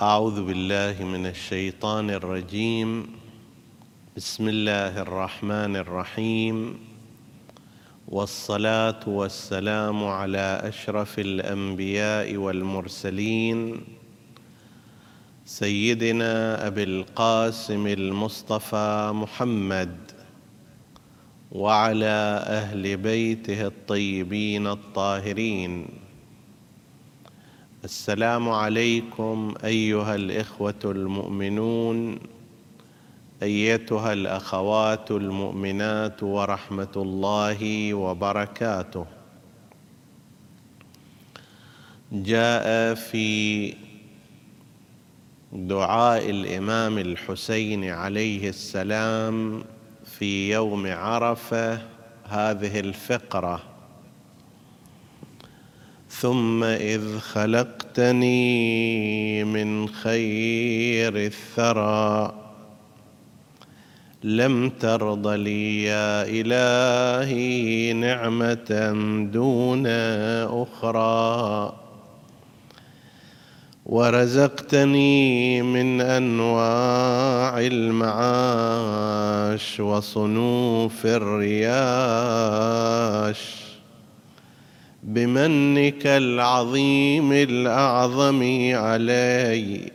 أعوذ 0.00 0.44
بالله 0.44 1.04
من 1.04 1.26
الشيطان 1.26 2.10
الرجيم. 2.10 3.06
بسم 4.16 4.48
الله 4.48 5.02
الرحمن 5.02 5.76
الرحيم. 5.76 6.78
والصلاة 8.08 9.00
والسلام 9.06 10.04
على 10.04 10.60
أشرف 10.64 11.18
الأنبياء 11.18 12.36
والمرسلين. 12.36 13.80
سيدنا 15.44 16.66
أبي 16.66 16.82
القاسم 16.82 17.86
المصطفى 17.86 19.10
محمد 19.14 19.96
وعلى 21.52 22.44
أهل 22.46 22.96
بيته 22.96 23.66
الطيبين 23.66 24.66
الطاهرين. 24.66 26.05
السلام 27.84 28.48
عليكم 28.48 29.54
أيها 29.64 30.14
الإخوة 30.14 30.74
المؤمنون 30.84 32.18
أيتها 33.42 34.12
الأخوات 34.12 35.10
المؤمنات 35.10 36.22
ورحمة 36.22 36.88
الله 36.96 37.94
وبركاته. 37.94 39.06
جاء 42.12 42.94
في 42.94 43.74
دعاء 45.52 46.30
الإمام 46.30 46.98
الحسين 46.98 47.84
عليه 47.84 48.48
السلام 48.48 49.64
في 50.04 50.50
يوم 50.52 50.86
عرفة 50.86 51.82
هذه 52.24 52.80
الفقرة. 52.80 53.75
ثم 56.20 56.64
إذ 56.64 57.18
خلقتني 57.18 58.34
من 59.44 59.88
خير 59.88 61.16
الثرى. 61.16 62.34
لم 64.24 64.70
ترض 64.70 65.28
لي 65.28 65.82
يا 65.82 66.22
إلهي 66.22 67.92
نعمة 67.92 68.92
دون 69.32 69.86
أخرى. 70.46 71.72
ورزقتني 73.86 75.62
من 75.62 76.00
أنواع 76.00 77.60
المعاش 77.60 79.80
وصنوف 79.80 81.06
الرياش. 81.06 81.66
بمنك 85.06 86.06
العظيم 86.06 87.32
الأعظم 87.32 88.42
علي 88.74 89.92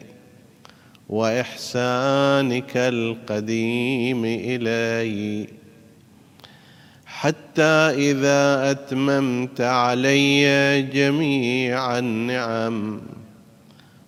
وإحسانك 1.10 2.72
القديم 2.76 4.26
إلي. 4.26 5.48
حتى 7.06 8.12
إذا 8.12 8.72
أتممت 8.72 9.62
علي 9.62 10.82
جميع 10.82 11.98
النعم 11.98 13.02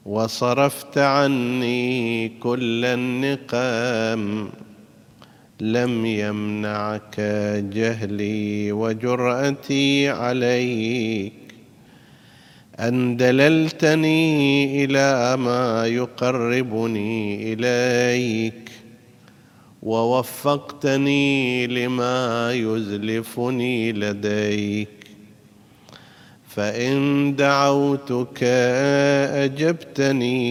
وصرفت 0.06 0.98
عني 0.98 2.30
كل 2.30 2.86
النقم 2.86 4.50
لم 5.62 6.06
يمنعك 6.06 7.20
جهلي 7.73 8.72
وجرأتي 8.72 10.09
عليك. 10.09 11.34
أن 12.80 13.18
دللتني 13.18 14.86
إلى 14.86 15.38
ما 15.38 15.86
يقربني 15.86 17.53
إليك 17.53 18.69
ووفقتني 19.81 21.68
لما 21.68 22.52
يزلفني 22.53 23.92
لديك. 23.92 25.03
فإن 26.56 27.36
دعوتك 27.36 28.44
أجبتني 29.44 30.44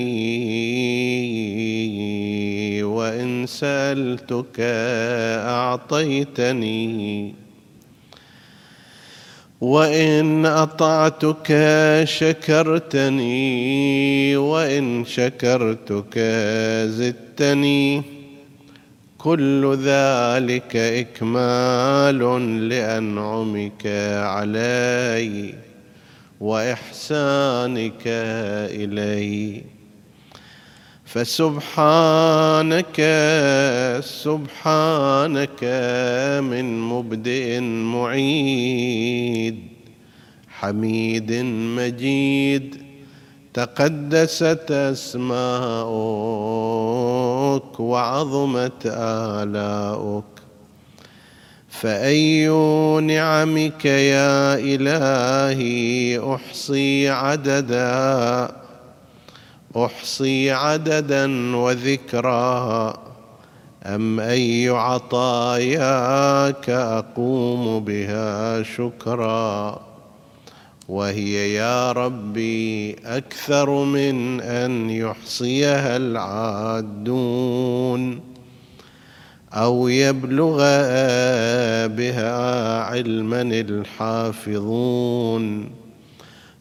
وإن 2.82 3.46
سألتك 3.46 4.56
أعطيتني 5.46 7.34
وإن 9.60 10.46
أطعتك 10.46 11.48
شكرتني 12.04 13.36
وإن 14.36 15.04
شكرتك 15.04 16.18
زدتني 16.86 18.02
كل 19.18 19.78
ذلك 19.82 20.76
إكمال 20.76 22.18
لأنعمك 22.68 23.86
علي. 24.16 25.71
وإحسانك 26.42 28.02
إلي. 28.06 29.62
فسبحانك 31.04 32.96
سبحانك 34.04 35.64
من 36.42 36.80
مبدئ 36.80 37.60
معيد. 37.60 39.58
حميد 40.48 41.32
مجيد. 41.76 42.82
تقدست 43.54 44.70
اسماؤك 44.70 45.30
وعظمت 47.80 48.86
آلاؤك. 48.86 50.41
فأي 51.82 52.48
نعمك 53.02 53.84
يا 53.84 54.54
إلهي 54.54 56.20
أحصي 56.34 57.08
عددا 57.08 58.48
أحصي 59.76 60.50
عددا 60.50 61.56
وذكرا. 61.56 62.94
أم 63.86 64.20
أي 64.20 64.68
عطاياك 64.68 66.70
أقوم 66.70 67.84
بها 67.84 68.62
شكرا؟ 68.62 69.80
وهي 70.88 71.54
يا 71.54 71.92
ربي 71.92 72.96
أكثر 73.04 73.84
من 73.84 74.40
أن 74.40 74.90
يحصيها 74.90 75.96
العادون. 75.96 77.12
أو 79.52 79.88
يبلغ 79.88 80.56
بها 81.86 82.82
علما 82.82 83.42
الحافظون. 84.42 84.92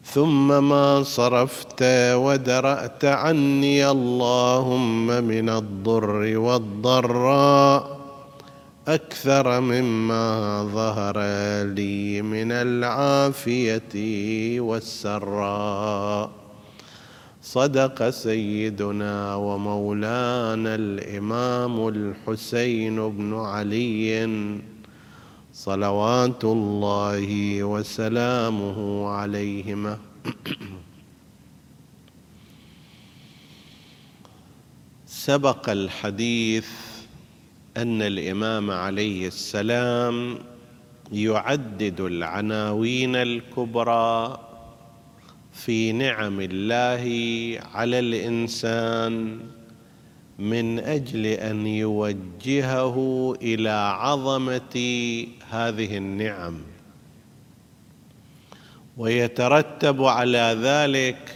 ثم 0.04 0.68
ما 0.68 1.02
صرفت 1.02 1.82
ودرأت 2.14 3.04
عني 3.04 3.90
اللهم 3.90 5.06
من 5.06 5.48
الضر 5.48 6.38
والضراء 6.38 7.98
أكثر 8.88 9.60
مما 9.60 10.62
ظهر 10.74 11.18
لي 11.64 12.22
من 12.22 12.52
العافية 12.52 13.90
والسراء. 14.60 16.41
صدق 17.52 18.10
سيدنا 18.10 19.34
ومولانا 19.34 20.74
الإمام 20.74 21.88
الحسين 21.88 22.96
بن 23.08 23.34
علي. 23.34 24.08
صلوات 25.52 26.44
الله 26.44 27.28
وسلامه 27.62 29.08
عليهما. 29.08 29.98
سبق 35.06 35.68
الحديث 35.68 36.68
أن 37.76 38.02
الإمام 38.02 38.70
عليه 38.70 39.26
السلام 39.26 40.38
يعدد 41.12 42.00
العناوين 42.00 43.16
الكبرى 43.16 44.38
في 45.52 45.92
نعم 45.92 46.40
الله 46.40 47.04
على 47.74 47.98
الإنسان 47.98 49.40
من 50.38 50.78
أجل 50.78 51.26
أن 51.26 51.66
يوجهه 51.66 52.96
إلى 53.42 53.96
عظمة 53.98 54.76
هذه 55.50 55.96
النعم. 55.96 56.62
ويترتب 58.96 60.04
على 60.04 60.56
ذلك 60.62 61.34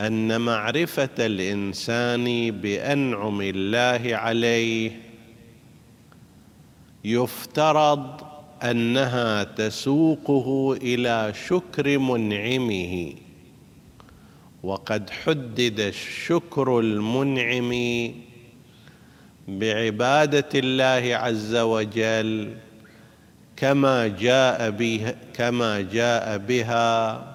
أن 0.00 0.40
معرفة 0.40 1.08
الإنسان 1.18 2.50
بأنعم 2.50 3.40
الله 3.40 4.16
عليه 4.16 4.92
يفترض 7.04 8.29
أنها 8.62 9.44
تسوقه 9.44 10.78
إلى 10.82 11.32
شكر 11.48 11.98
منعمه. 11.98 13.12
وقد 14.62 15.10
حدد 15.10 15.80
الشكر 15.80 16.80
المنعم 16.80 17.72
بعبادة 19.48 20.48
الله 20.54 21.16
عز 21.16 21.56
وجل 21.56 22.54
كما 23.56 24.08
جاء 24.08 24.70
بها 24.70 25.14
كما 25.34 25.80
جاء 25.80 26.38
بها 26.38 27.26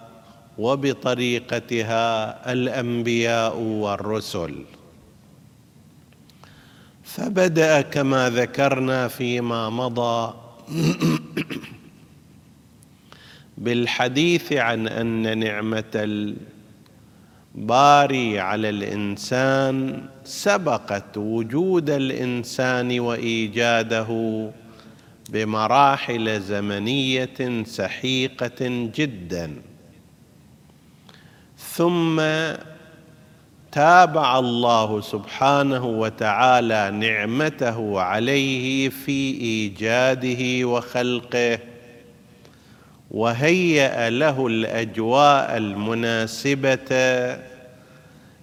وبطريقتها 0.57 2.05
الأنبياء 2.53 3.57
والرسل. 3.57 4.55
فبدأ 7.03 7.81
كما 7.81 8.29
ذكرنا 8.29 9.07
فيما 9.07 9.69
مضى 9.69 10.44
بالحديث 13.57 14.53
عن 14.53 14.87
أن 14.87 15.37
نعمة 15.37 16.35
الباري 17.55 18.39
على 18.39 18.69
الإنسان 18.69 20.05
سبقت 20.23 21.17
وجود 21.17 21.89
الإنسان 21.89 22.99
وإيجاده 22.99 24.51
بمراحل 25.29 26.41
زمنية 26.41 27.63
سحيقة 27.63 28.89
جدا. 28.95 29.61
ثم 31.57 32.21
تابع 33.75 34.39
الله 34.39 35.01
سبحانه 35.01 35.85
وتعالى 35.85 36.91
نعمته 36.91 38.01
عليه 38.01 38.89
في 38.89 39.31
إيجاده 39.41 40.67
وخلقه 40.67 41.59
وهيأ 43.11 44.09
له 44.09 44.47
الأجواء 44.47 45.57
المناسبة 45.57 46.89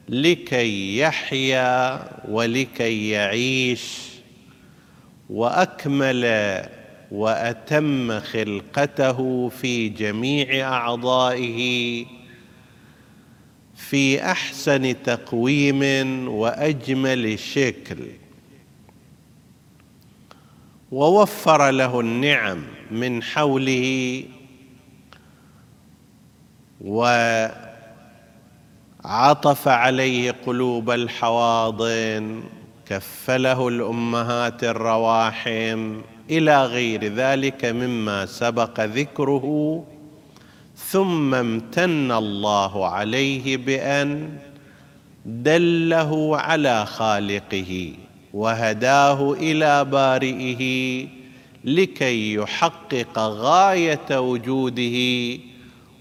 لكي 0.09 0.99
يحيا 0.99 2.03
ولكي 2.29 3.11
يعيش 3.11 3.99
وأكمل 5.31 6.25
وأتم 7.11 8.21
خلقته 8.21 9.49
في 9.49 9.89
جميع 9.89 10.69
أعضائه. 10.69 12.07
في 13.89 14.23
أحسن 14.25 15.03
تقويم 15.03 15.83
وأجمل 16.29 17.39
شكل. 17.39 17.99
ووفر 20.93 21.71
له 21.71 22.01
النعم 22.01 22.63
من 22.91 23.23
حوله 23.23 24.25
وعطف 29.05 29.69
عليه 29.69 30.31
قلوب 30.47 30.91
الحواضن 30.91 32.43
كفله 32.87 33.69
الأمهات 33.69 34.65
الرواحم 34.65 36.01
إلى 36.31 36.67
غير 36.67 37.05
ذلك 37.05 37.65
مما 37.65 38.27
سبق 38.27 38.81
ذكره 38.81 39.85
ثم 40.93 41.35
امتن 41.35 42.13
الله 42.13 42.87
عليه 42.87 43.57
بأن 43.57 44.39
دله 45.27 46.37
على 46.37 46.87
خالقه 46.87 47.93
وهداه 48.35 49.33
إلى 49.33 49.85
بارئه 49.85 50.63
لكي 51.65 52.35
يحقق 52.35 53.19
غاية 53.19 54.21
وجوده 54.21 55.39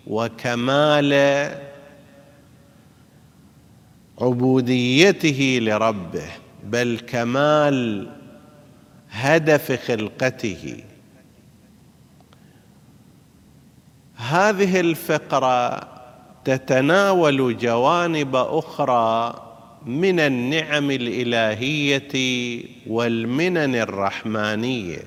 وكمال 0.08 1.14
عبوديته 4.22 5.60
لربه 5.62 6.30
بل 6.64 7.00
كمال 7.08 8.10
هدف 9.12 9.88
خلقته. 9.88 10.84
هذه 14.22 14.80
الفقرة 14.80 15.88
تتناول 16.46 17.58
جوانب 17.58 18.36
أخرى 18.36 19.34
من 19.86 20.20
النعم 20.20 20.92
الإلهية 20.92 22.14
والمنن 22.88 23.76
الرحمانية. 23.76 25.04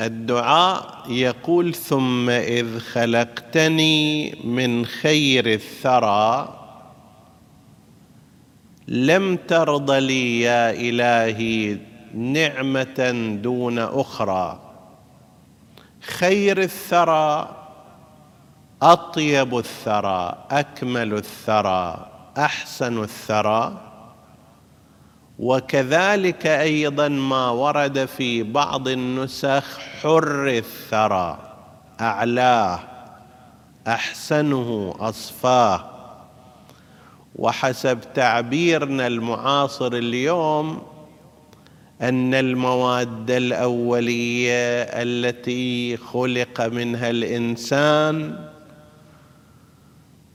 الدعاء 0.00 1.04
يقول 1.08 1.74
ثم 1.74 2.30
إذ 2.30 2.78
خلقتني 2.78 4.34
من 4.44 4.86
خير 4.86 5.52
الثرى 5.52 6.58
لم 8.88 9.36
ترض 9.36 9.90
لي 9.90 10.40
يا 10.40 10.70
إلهي 10.70 11.78
نعمة 12.14 13.36
دون 13.42 13.78
أخرى. 13.78 14.71
خير 16.02 16.62
الثرى 16.62 17.56
أطيب 18.82 19.58
الثرى 19.58 20.34
أكمل 20.50 21.14
الثرى 21.14 22.06
أحسن 22.38 23.02
الثرى. 23.02 23.72
وكذلك 25.38 26.46
أيضا 26.46 27.08
ما 27.08 27.50
ورد 27.50 28.04
في 28.04 28.42
بعض 28.42 28.88
النسخ 28.88 29.78
حر 29.78 30.48
الثرى 30.48 31.38
أعلاه 32.00 32.80
أحسنه 33.86 34.94
أصفاه. 35.00 35.84
وحسب 37.36 38.00
تعبيرنا 38.14 39.06
المعاصر 39.06 39.92
اليوم 39.92 40.82
أن 42.02 42.34
المواد 42.34 43.30
الأولية 43.30 44.82
التي 44.82 45.96
خلق 45.96 46.60
منها 46.60 47.10
الإنسان 47.10 48.38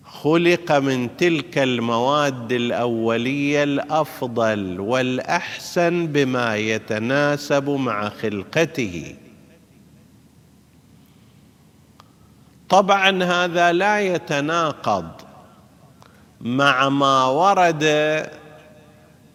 خلق 0.06 0.72
من 0.72 1.18
تلك 1.18 1.58
المواد 1.58 2.52
الأولية 2.52 3.64
الأفضل 3.64 4.80
والأحسن 4.80 6.08
بما 6.08 6.58
يتناسب 6.58 7.70
مع 7.70 8.10
خلقته. 8.10 9.16
طبعا 12.70 13.24
هذا 13.24 13.72
لا 13.72 14.02
يتناقض 14.02 15.12
مع 16.42 16.90
ما 16.90 17.26
ورد 17.26 17.84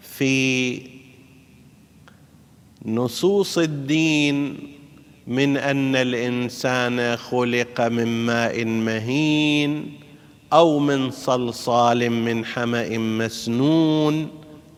في 0.00 0.91
نصوص 2.86 3.58
الدين 3.58 4.58
من 5.26 5.56
أن 5.56 5.96
الإنسان 5.96 7.16
خلق 7.16 7.80
من 7.80 8.26
ماء 8.26 8.64
مهين 8.64 9.92
أو 10.52 10.78
من 10.78 11.10
صلصال 11.10 12.10
من 12.10 12.44
حمأ 12.44 12.98
مسنون 12.98 14.30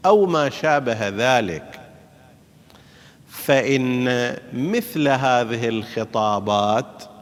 أو 0.06 0.26
ما 0.26 0.50
شابه 0.50 1.08
ذلك. 1.08 1.80
فإن 3.28 4.06
مثل 4.52 5.08
هذه 5.08 5.68
الخطابات 5.68 7.13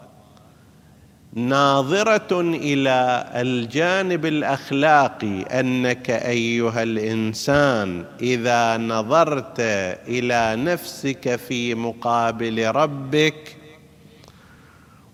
ناظرة 1.35 2.41
إلى 2.41 3.31
الجانب 3.35 4.27
الأخلاقي 4.27 5.43
أنك 5.43 6.11
أيها 6.11 6.83
الإنسان 6.83 8.05
إذا 8.21 8.77
نظرت 8.77 9.61
إلى 10.09 10.57
نفسك 10.57 11.37
في 11.37 11.75
مقابل 11.75 12.67
ربك 12.67 13.57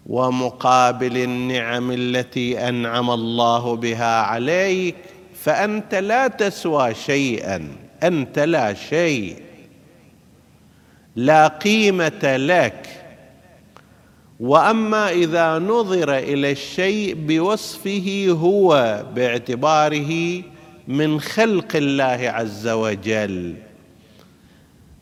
ومقابل 0.06 1.16
النعم 1.16 1.90
التي 1.90 2.68
أنعم 2.68 3.10
الله 3.10 3.76
بها 3.76 4.20
عليك 4.20 4.96
فأنت 5.34 5.94
لا 5.94 6.28
تسوى 6.28 6.94
شيئا 6.94 7.68
أنت 8.02 8.38
لا 8.38 8.74
شيء 8.74 9.42
لا 11.16 11.48
قيمة 11.48 12.36
لك. 12.36 12.97
وأما 14.40 15.10
إذا 15.10 15.58
نظر 15.58 16.18
إلى 16.18 16.52
الشيء 16.52 17.14
بوصفه 17.14 18.26
هو 18.30 19.02
باعتباره 19.14 20.42
من 20.88 21.20
خلق 21.20 21.76
الله 21.76 22.30
عز 22.34 22.68
وجل. 22.68 23.56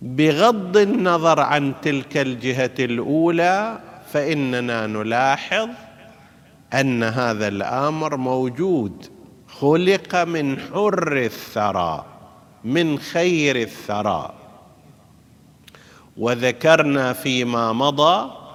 بغض 0.03 0.77
النظر 0.77 1.41
عن 1.41 1.73
تلك 1.83 2.17
الجهة 2.17 2.75
الأولى 2.79 3.79
فإننا 4.13 4.87
نلاحظ 4.87 5.69
أن 6.75 7.03
هذا 7.03 7.49
الأمر 7.49 8.17
موجود. 8.17 9.07
خلق 9.49 10.15
من 10.15 10.59
حر 10.59 11.17
الثرى 11.17 12.05
من 12.65 12.99
خير 12.99 13.57
الثرى. 13.57 14.35
وذكرنا 16.17 17.13
فيما 17.13 17.73
مضى 17.73 18.46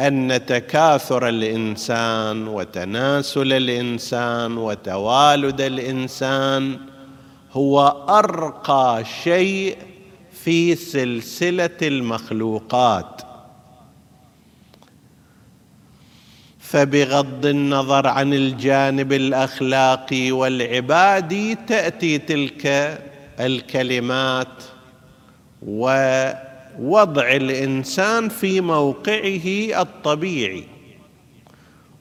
أن 0.00 0.46
تكاثر 0.46 1.28
الإنسان 1.28 2.48
وتناسل 2.48 3.52
الإنسان 3.52 4.56
وتوالد 4.56 5.60
الإنسان 5.60 6.78
هو 7.52 8.04
أرقى 8.08 9.04
شيء 9.24 9.76
في 10.44 10.74
سلسلة 10.74 11.76
المخلوقات. 11.82 13.22
فبغض 16.58 17.46
النظر 17.46 18.06
عن 18.06 18.34
الجانب 18.34 19.12
الأخلاقي 19.12 20.32
والعبادي 20.32 21.54
تأتي 21.54 22.18
تلك 22.18 22.66
الكلمات 23.40 24.62
ووضع 26.78 27.30
الإنسان 27.30 28.28
في 28.28 28.60
موقعه 28.60 29.80
الطبيعي. 29.82 30.64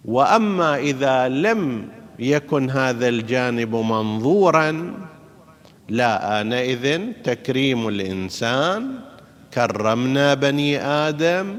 وأما 0.05 0.77
إذا 0.77 1.27
لم 1.29 1.87
يكن 2.19 2.69
هذا 2.69 3.07
الجانب 3.07 3.75
منظورا 3.75 4.93
لا 5.89 6.41
آنئذ 6.41 7.11
تكريم 7.23 7.87
الإنسان. 7.87 8.99
كرمنا 9.53 10.33
بني 10.33 10.77
آدم 10.81 11.57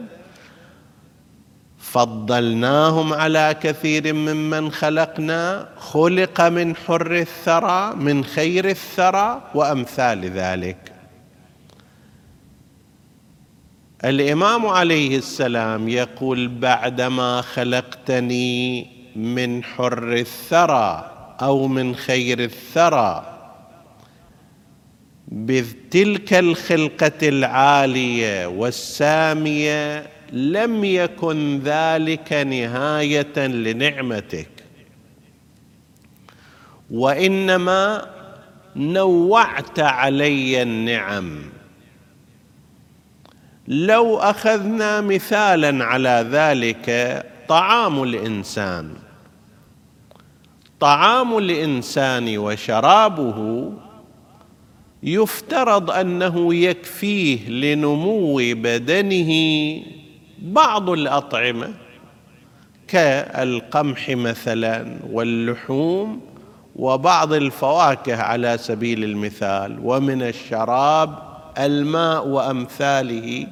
فضلناهم 1.79 3.13
على 3.13 3.57
كثير 3.63 4.13
ممن 4.13 4.71
خلقنا. 4.71 5.69
خلق 5.79 6.41
من 6.41 6.77
حر 6.77 7.15
الثرى 7.15 7.95
من 7.97 8.25
خير 8.25 8.69
الثرى 8.69 9.43
وأمثال 9.55 10.31
ذلك. 10.31 10.90
الإمام 14.05 14.67
عليه 14.67 15.17
السلام 15.17 15.89
يقول 15.89 16.49
بعدما 16.49 17.41
خلقتني 17.41 18.87
من 19.17 19.65
حر 19.65 20.13
الثرى 20.13 21.11
أو 21.43 21.67
من 21.69 21.95
خير 21.97 22.39
الثرى 22.45 23.37
بتلك 25.29 26.35
الخلقه 26.35 27.29
العاليه 27.29 28.47
والساميه 28.47 30.07
لم 30.33 30.85
يكن 30.85 31.61
ذلك 31.65 32.33
نهايه 32.33 33.47
لنعمتك 33.47 34.49
وانما 36.91 38.07
نوعت 38.77 39.79
علي 39.79 40.63
النعم 40.63 41.60
لو 43.71 44.19
أخذنا 44.19 45.01
مثالا 45.01 45.85
على 45.85 46.27
ذلك 46.31 47.23
طعام 47.49 48.03
الإنسان. 48.03 48.95
طعام 50.81 51.39
الإنسان 51.39 52.39
وشرابه 52.39 53.71
يفترض 55.03 55.91
أنه 55.91 56.55
يكفيه 56.55 57.49
لنمو 57.49 58.37
بدنه 58.37 59.33
بعض 60.39 60.91
الأطعمة 60.91 61.75
كالقمح 62.89 64.11
مثلا 64.11 64.97
واللحوم 65.11 66.21
وبعض 66.77 67.33
الفواكه 67.33 68.17
على 68.17 68.59
سبيل 68.59 69.05
المثال 69.05 69.79
ومن 69.83 70.23
الشراب 70.23 71.19
الماء 71.59 72.27
وأمثاله. 72.27 73.47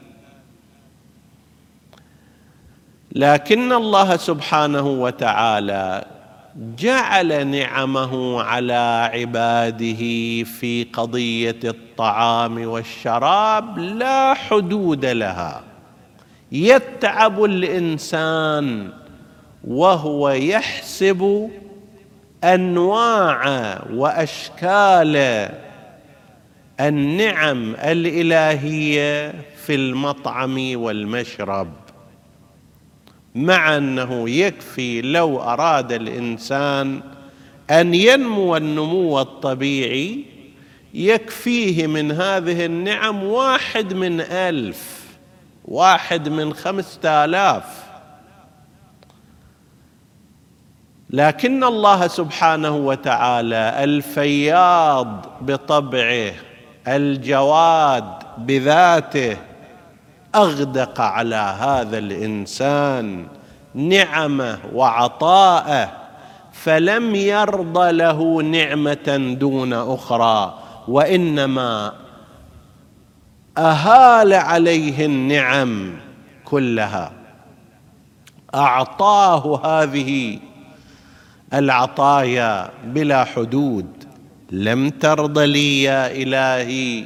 لكن 3.12 3.72
الله 3.72 4.16
سبحانه 4.16 4.86
وتعالى 4.86 6.04
جعل 6.78 7.46
نعمه 7.46 8.42
على 8.42 9.10
عباده 9.14 9.98
في 10.44 10.86
قضية 10.92 11.60
الطعام 11.64 12.68
والشراب 12.68 13.78
لا 13.78 14.34
حدود 14.34 15.04
لها. 15.04 15.62
يتعب 16.52 17.44
الإنسان 17.44 18.90
وهو 19.64 20.30
يحسب 20.30 21.50
أنواع 22.44 23.78
وأشكال 23.92 25.48
النعم 26.80 27.74
الإلهية 27.74 29.34
في 29.66 29.74
المطعم 29.74 30.80
والمشرب. 30.80 31.68
مع 33.34 33.76
أنه 33.76 34.30
يكفي 34.30 35.02
لو 35.02 35.40
أراد 35.40 35.92
الإنسان 35.92 37.00
أن 37.70 37.94
ينمو 37.94 38.56
النمو 38.56 39.20
الطبيعي 39.20 40.24
يكفيه 40.94 41.86
من 41.86 42.12
هذه 42.12 42.64
النعم 42.64 43.24
واحد 43.24 43.94
من 43.94 44.20
ألف 44.20 45.04
واحد 45.64 46.28
من 46.28 46.54
خمسة 46.54 47.24
آلاف. 47.24 47.88
لكن 51.10 51.64
الله 51.64 52.06
سبحانه 52.06 52.76
وتعالى 52.76 53.84
الفياض 53.84 55.26
بطبعه 55.40 56.32
الجواد 56.88 58.04
بذاته 58.38 59.36
أغدق 60.38 61.00
على 61.00 61.56
هذا 61.60 61.98
الإنسان 61.98 63.26
نعمة 63.74 64.58
وعطاءة 64.74 65.92
فلم 66.52 67.14
يرض 67.14 67.78
له 67.78 68.42
نعمة 68.42 69.36
دون 69.40 69.72
أخرى 69.72 70.58
وإنما 70.88 71.92
أهال 73.58 74.34
عليه 74.34 75.06
النعم 75.06 75.96
كلها. 76.44 77.12
أعطاه 78.54 79.66
هذه 79.66 80.38
العطايا 81.54 82.70
بلا 82.84 83.24
حدود. 83.24 83.86
لم 84.50 84.90
ترض 84.90 85.38
لي 85.38 85.82
يا 85.82 86.12
إلهي 86.12 87.04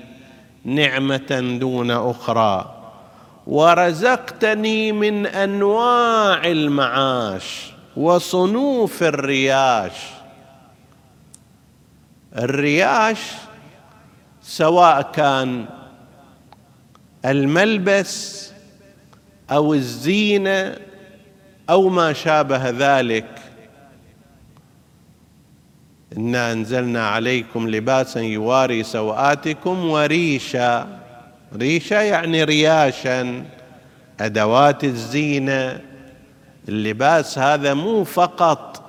نعمة 0.65 1.59
دون 1.61 1.91
أخرى. 1.91 2.82
ورزقتني 3.47 4.93
من 4.93 5.27
أنواع 5.27 6.47
المعاش 6.47 7.73
وصنوف 7.97 9.03
الرياش. 9.03 9.93
الرياش 12.39 13.19
سواء 14.43 15.03
كان 15.03 15.67
الملبس 17.25 18.51
أو 19.51 19.75
الزينة 19.75 20.77
أو 21.71 21.89
ما 21.89 22.13
شابه 22.13 22.71
ذلك. 22.71 23.39
إنا 26.17 26.53
أنزلنا 26.53 27.09
عليكم 27.09 27.69
لباسا 27.69 28.21
يواري 28.21 28.83
سوآتكم 28.83 29.85
وريشا. 29.85 31.02
ريشا 31.57 31.95
يعني 31.95 32.45
رياشا 32.45 33.45
أدوات 34.21 34.85
الزينة. 34.85 35.81
اللباس 36.69 37.39
هذا 37.39 37.75
مو 37.75 38.05
فقط 38.05 38.83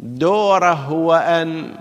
دوره 0.00 0.72
هو 0.72 1.14
أن 1.14 1.74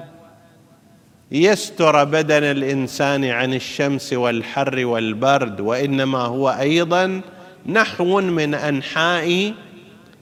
يستر 1.32 2.04
بدن 2.04 2.44
الإنسان 2.44 3.26
عن 3.26 3.54
الشمس 3.54 4.14
والحر 4.14 4.86
والبرد 4.86 5.62
وإنما 5.62 6.20
هو 6.20 6.50
أيضا 6.50 7.22
نحو 7.66 8.22
من 8.22 8.54
أنحاء 8.54 9.54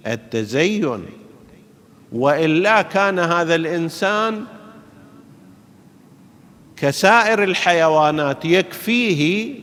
التزين. 0.08 1.06
وإلا 2.12 2.82
كان 2.82 3.20
هذا 3.20 3.56
الإنسان 3.56 4.44
كسائر 6.84 7.44
الحيوانات 7.44 8.46
يكفيه 8.46 9.54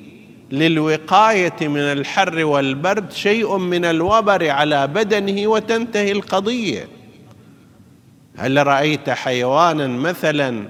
للوقاية 0.51 1.57
من 1.61 1.81
الحر 1.81 2.45
والبرد 2.45 3.13
شيء 3.13 3.57
من 3.57 3.85
الوبر 3.85 4.51
على 4.51 4.87
بدنه 4.87 5.49
وتنتهي 5.49 6.13
القضية. 6.13 6.89
هل 8.37 8.67
رأيت 8.67 9.11
حيوانا 9.11 9.87
مثلا 9.87 10.69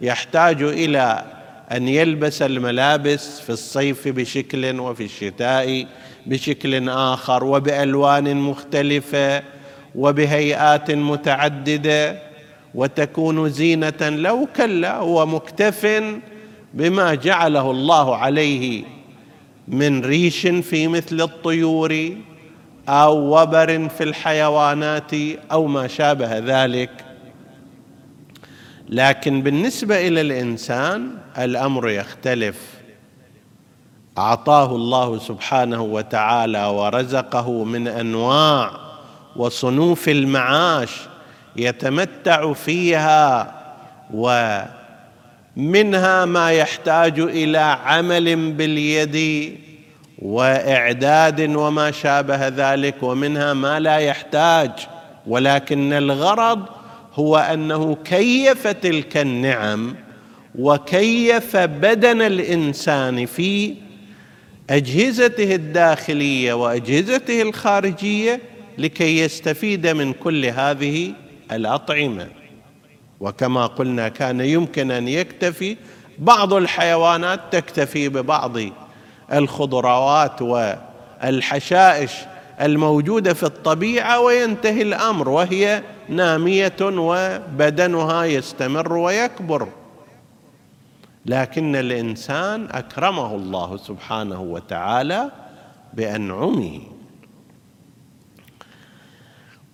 يحتاج 0.00 0.62
إلى 0.62 1.24
أن 1.72 1.88
يلبس 1.88 2.42
الملابس 2.42 3.40
في 3.40 3.50
الصيف 3.50 4.08
بشكل 4.08 4.80
وفي 4.80 5.04
الشتاء 5.04 5.86
بشكل 6.26 6.88
آخر 6.88 7.44
وبألوان 7.44 8.36
مختلفة 8.36 9.42
وبهيئات 9.94 10.90
متعددة؟ 10.90 12.31
وتكون 12.74 13.48
زينة 13.50 14.08
لو 14.08 14.48
كلا 14.56 14.96
هو 14.96 15.26
مكتف 15.26 16.02
بما 16.74 17.14
جعله 17.14 17.70
الله 17.70 18.16
عليه 18.16 18.84
من 19.68 20.00
ريش 20.04 20.46
في 20.46 20.88
مثل 20.88 21.20
الطيور 21.20 22.16
أو 22.88 23.40
وبر 23.40 23.88
في 23.88 24.04
الحيوانات 24.04 25.10
أو 25.52 25.66
ما 25.66 25.86
شابه 25.86 26.38
ذلك. 26.38 26.90
لكن 28.88 29.42
بالنسبة 29.42 30.08
إلى 30.08 30.20
الإنسان 30.20 31.10
الأمر 31.38 31.88
يختلف. 31.88 32.82
أعطاه 34.18 34.76
الله 34.76 35.18
سبحانه 35.18 35.82
وتعالى 35.82 36.66
ورزقه 36.66 37.64
من 37.64 37.88
أنواع 37.88 38.70
وصنوف 39.36 40.08
المعاش 40.08 40.90
يتمتع 41.56 42.52
فيها 42.52 43.54
ومنها 45.56 46.24
ما 46.24 46.52
يحتاج 46.52 47.20
إلى 47.20 47.58
عمل 47.58 48.52
باليد 48.52 49.56
وإعداد 50.18 51.56
وما 51.56 51.90
شابه 51.90 52.48
ذلك 52.48 53.02
ومنها 53.02 53.54
ما 53.54 53.80
لا 53.80 53.96
يحتاج 53.96 54.70
ولكن 55.26 55.92
الغرض 55.92 56.66
هو 57.14 57.36
أنه 57.36 57.96
كيف 58.04 58.66
تلك 58.66 59.16
النعم 59.16 59.94
وكيف 60.58 61.56
بدن 61.56 62.22
الإنسان 62.22 63.26
في 63.26 63.74
أجهزته 64.70 65.54
الداخلية 65.54 66.52
وأجهزته 66.52 67.42
الخارجية 67.42 68.40
لكي 68.78 69.18
يستفيد 69.18 69.86
من 69.86 70.12
كل 70.12 70.44
هذه 70.44 71.12
الأطعمة. 71.56 72.28
وكما 73.20 73.66
قلنا 73.66 74.08
كان 74.08 74.40
يمكن 74.40 74.90
أن 74.90 75.08
يكتفي 75.08 75.76
بعض 76.18 76.54
الحيوانات 76.54 77.40
تكتفي 77.50 78.08
ببعض 78.08 78.56
الخضروات 79.32 80.42
والحشائش 80.42 82.12
الموجودة 82.60 83.34
في 83.34 83.42
الطبيعة 83.42 84.20
وينتهي 84.20 84.82
الأمر 84.82 85.28
وهي 85.28 85.82
نامية 86.08 86.76
وبدنها 86.82 88.24
يستمر 88.24 88.92
ويكبر. 88.92 89.68
لكن 91.26 91.76
الإنسان 91.76 92.68
أكرمه 92.70 93.34
الله 93.34 93.76
سبحانه 93.76 94.40
وتعالى 94.40 95.30
بأنعمه. 95.94 96.80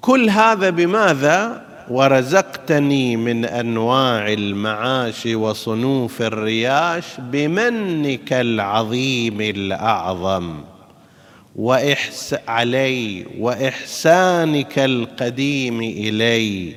كل 0.00 0.30
هذا 0.30 0.70
بماذا؟ 0.70 1.67
ورزقتني 1.90 3.16
من 3.16 3.44
أنواع 3.44 4.32
المعاش 4.32 5.26
وصنوف 5.26 6.22
الرياش 6.22 7.04
بمنك 7.18 8.32
العظيم 8.32 9.40
الأعظم. 9.40 10.54
وإحس 11.56 12.36
علي 12.48 13.26
وإحسانك 13.38 14.78
القديم 14.78 15.80
إلي. 15.80 16.74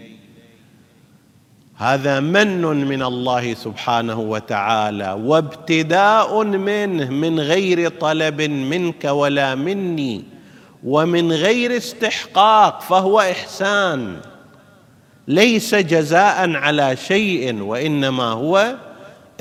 هذا 1.76 2.20
من 2.20 2.62
من 2.62 3.04
الله 3.04 3.54
سبحانه 3.54 4.20
وتعالى 4.20 5.20
وابتداء 5.24 6.44
منه 6.44 7.10
من 7.10 7.40
غير 7.40 7.90
طلب 7.90 8.42
منك 8.42 9.06
ولا 9.06 9.56
مني. 9.56 10.24
ومن 10.84 11.32
غير 11.32 11.78
استحقاق 11.78 12.82
فهو 12.82 13.20
إحسان. 13.20 14.31
ليس 15.28 15.76
جزاء 15.76 16.56
على 16.56 16.96
شيء 16.96 17.62
وإنما 17.62 18.24
هو 18.24 18.76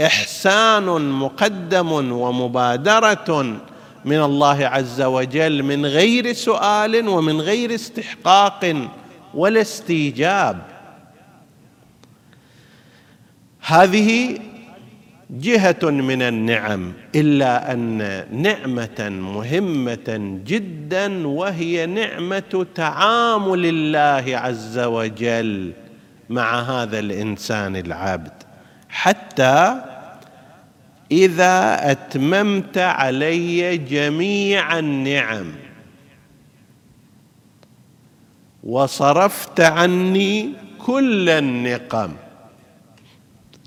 إحسان 0.00 1.10
مقدم 1.10 1.92
ومبادرة 2.12 3.56
من 4.04 4.22
الله 4.22 4.66
عز 4.66 5.02
وجل 5.02 5.62
من 5.62 5.86
غير 5.86 6.32
سؤال 6.32 7.08
ومن 7.08 7.40
غير 7.40 7.74
استحقاق 7.74 8.88
ولا 9.34 9.60
استيجاب. 9.60 10.62
هذه 13.60 14.38
جهة 15.30 15.78
من 15.82 16.22
النعم 16.22 16.92
إلا 17.14 17.72
أن 17.72 17.98
نعمة 18.32 19.08
مهمة 19.08 20.38
جدا 20.46 21.26
وهي 21.26 21.86
نعمة 21.86 22.66
تعامل 22.74 23.66
الله 23.66 24.36
عز 24.36 24.78
وجل 24.78 25.72
مع 26.30 26.60
هذا 26.60 26.98
الإنسان 26.98 27.76
العبد. 27.76 28.32
حتى 28.88 29.82
إذا 31.12 31.90
أتممت 31.90 32.78
علي 32.78 33.76
جميع 33.76 34.78
النعم 34.78 35.52
وصرفت 38.64 39.60
عني 39.60 40.52
كل 40.78 41.28
النقم 41.28 42.12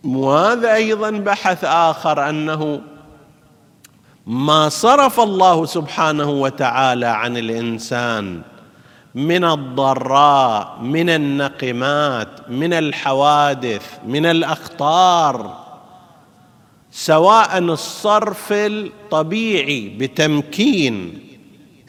وهذا 0.03 0.73
أيضا 0.73 1.09
بحث 1.09 1.63
آخر 1.63 2.29
أنه 2.29 2.81
ما 4.27 4.69
صرف 4.69 5.19
الله 5.19 5.65
سبحانه 5.65 6.29
وتعالى 6.29 7.05
عن 7.05 7.37
الإنسان 7.37 8.41
من 9.15 9.43
الضراء 9.43 10.79
من 10.81 11.09
النقمات 11.09 12.49
من 12.49 12.73
الحوادث 12.73 13.99
من 14.07 14.25
الأخطار 14.25 15.63
سواء 16.91 17.57
الصرف 17.59 18.47
الطبيعي 18.51 19.89
بتمكين 19.89 21.19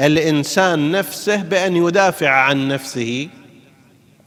الإنسان 0.00 0.90
نفسه 0.90 1.42
بأن 1.42 1.77
يدافع 1.77 2.31
عن 2.31 2.68
نفسه. 2.68 3.29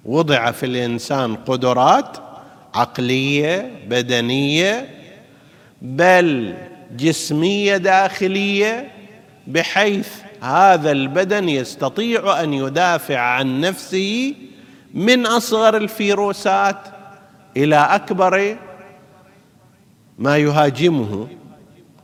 وضع 0.06 0.52
في 0.52 0.66
الإنسان 0.66 1.36
قدرات 1.36 2.18
عقلية 2.78 3.72
بدنية 3.88 4.90
بل 5.82 6.56
جسمية 6.98 7.78
داخلية 7.78 8.92
بحيث 9.48 10.10
هذا 10.42 10.92
البدن 10.92 11.50
يستطيع 11.50 12.44
أن 12.44 12.54
يدافع 12.54 13.20
عن 13.20 13.62
نفسه 13.62 14.34
من 14.94 15.26
أصغر 15.26 15.78
الفيروسات 15.78 16.78
إلى 17.58 17.76
أكبر 17.76 18.58
ما 20.20 20.38
يهاجمه. 20.38 21.28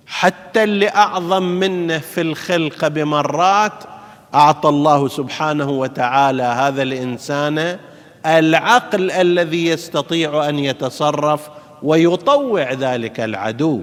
حتى 0.07 0.63
اللي 0.63 0.89
أعظم 0.89 1.43
منه 1.43 1.97
في 1.97 2.21
الخلقه 2.21 2.87
بمرات 2.87 3.83
أعطى 4.33 4.69
الله 4.69 5.07
سبحانه 5.07 5.69
وتعالى 5.69 6.43
هذا 6.43 6.83
الإنسان 6.83 7.79
العقل 8.25 9.11
الذي 9.11 9.67
يستطيع 9.67 10.49
أن 10.49 10.59
يتصرف 10.59 11.49
ويطوع 11.83 12.73
ذلك 12.73 13.19
العدو. 13.19 13.81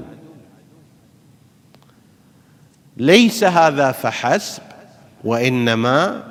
ليس 2.96 3.44
هذا 3.44 3.92
فحسب 3.92 4.62
وإنما 5.24 6.22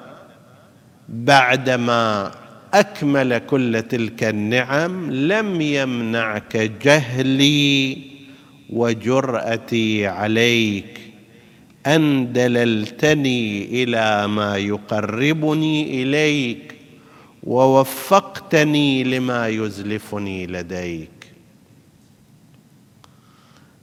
بعدما 1.10 2.32
أكمل 2.74 3.38
كل 3.38 3.82
تلك 3.82 4.24
النعم 4.24 5.12
لم 5.12 5.62
يمنعك 5.62 6.58
جهلي 6.58 7.98
وجرأتي 8.70 10.08
عليك 10.08 11.00
أن 11.88 12.34
دللتني 12.34 13.66
إلى 13.84 14.28
ما 14.28 14.58
يقربني 14.58 16.04
إليك. 16.04 16.79
ووفقتني 17.44 19.04
لما 19.04 19.48
يزلفني 19.48 20.48
لديك. 20.48 21.10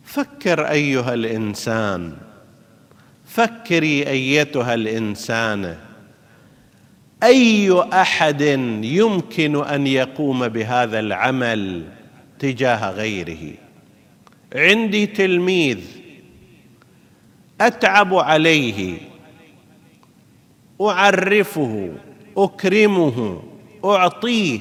فكر 0.05 0.71
أيها 0.71 1.14
الإنسان 1.14 2.16
فكري 3.27 4.09
أيتها 4.09 4.75
الانسانه 4.75 5.81
أي 7.23 7.83
أحد 7.92 8.40
يمكن 8.83 9.64
أن 9.64 9.87
يقوم 9.87 10.49
بهذا 10.49 10.99
العمل 10.99 11.85
تجاه 12.38 12.90
غيره؟ 12.90 13.55
عندي 14.55 15.07
تلميذ 15.07 15.79
أتعب 17.61 18.14
عليه 18.14 18.99
أعرفه 20.81 21.92
أكرمه 22.37 23.42
أعطيه 23.85 24.61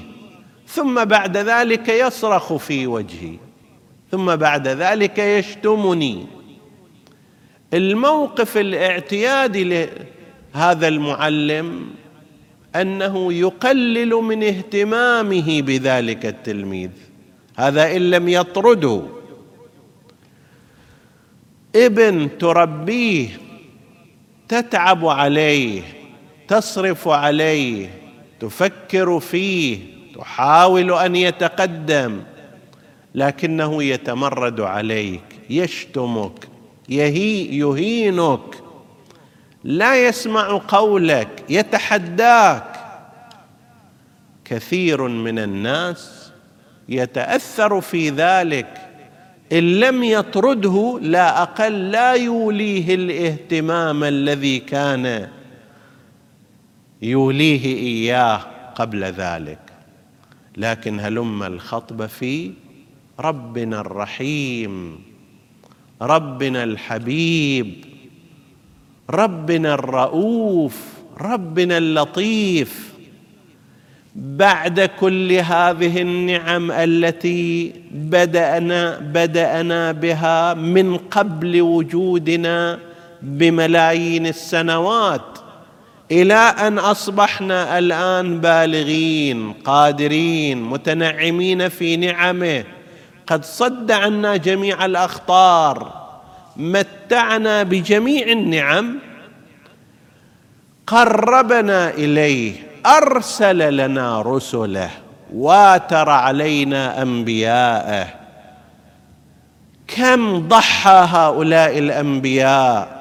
ثم 0.67 1.05
بعد 1.05 1.37
ذلك 1.37 1.89
يصرخ 1.89 2.53
في 2.53 2.87
وجهي 2.87 3.37
ثم 4.11 4.35
بعد 4.35 4.67
ذلك 4.67 5.19
يشتمني. 5.19 6.25
الموقف 7.73 8.57
الاعتيادي 8.57 9.63
لهذا 10.53 10.87
المعلم 10.87 11.89
أنه 12.75 13.33
يقلل 13.33 14.09
من 14.09 14.43
اهتمامه 14.43 15.61
بذلك 15.61 16.25
التلميذ. 16.25 16.89
هذا 17.57 17.95
إن 17.95 18.09
لم 18.09 18.29
يطرده. 18.29 19.01
ابن 21.75 22.37
تربيه 22.37 23.27
تتعب 24.47 25.05
عليه. 25.05 25.81
تصرف 26.47 27.07
عليه 27.07 27.89
تفكر 28.39 29.19
فيه 29.19 29.79
تحاول 30.15 30.91
أن 30.91 31.15
يتقدم 31.15 32.21
لكنه 33.15 33.83
يتمرد 33.83 34.61
عليك 34.61 35.21
يشتمك 35.49 36.47
يهي 36.89 37.57
يهينك 37.57 38.55
لا 39.63 40.07
يسمع 40.07 40.61
قولك 40.67 41.43
يتحداك. 41.49 42.75
كثير 44.45 45.07
من 45.07 45.39
الناس 45.39 46.31
يتأثر 46.89 47.81
في 47.81 48.09
ذلك 48.09 48.77
إن 49.51 49.79
لم 49.79 50.03
يطرده 50.03 50.99
لا 51.01 51.41
أقل 51.41 51.91
لا 51.91 52.13
يوليه 52.13 52.95
الاهتمام 52.95 54.03
الذي 54.03 54.59
كان 54.59 55.27
يوليه 57.01 57.65
إياه 57.65 58.41
قبل 58.75 59.03
ذلك. 59.03 59.59
لكن 60.57 60.99
هلم 60.99 61.43
الخطب 61.43 62.05
في 62.05 62.51
ربنا 63.19 63.79
الرحيم 63.81 64.99
ربنا 66.01 66.63
الحبيب 66.63 67.85
ربنا 69.09 69.73
الرؤوف 69.73 70.83
ربنا 71.21 71.77
اللطيف. 71.77 72.95
بعد 74.15 74.79
كل 74.79 75.31
هذه 75.31 76.01
النعم 76.01 76.71
التي 76.71 77.73
بدأنا 77.91 78.99
بدأنا 78.99 79.91
بها 79.91 80.53
من 80.53 80.97
قبل 80.97 81.61
وجودنا 81.61 82.79
بملايين 83.21 84.27
السنوات 84.27 85.34
إلى 86.11 86.33
أن 86.33 86.79
أصبحنا 86.79 87.79
الآن 87.79 88.41
بالغين 88.41 89.53
قادرين 89.53 90.61
متنعمين 90.61 91.69
في 91.69 91.97
نعمه. 91.97 92.63
قد 93.27 93.45
صد 93.45 93.91
عنا 93.91 94.35
جميع 94.35 94.85
الأخطار. 94.85 96.05
متعنا 96.57 97.63
بجميع 97.63 98.27
النعم. 98.27 98.99
قربنا 100.87 101.89
إليه. 101.89 102.53
أرسل 102.85 103.77
لنا 103.77 104.21
رسله. 104.21 104.89
واتر 105.33 106.09
علينا 106.09 107.01
أنبياءه. 107.01 108.07
كم 109.87 110.47
ضحى 110.47 111.07
هؤلاء 111.09 111.77
الأنبياء؟ 111.77 112.95